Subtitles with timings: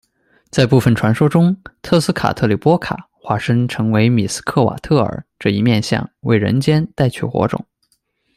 [0.49, 7.63] 在部分传说中，特斯卡特利波卡化身成为米斯科瓦特尔这一面相，为人间带去火种。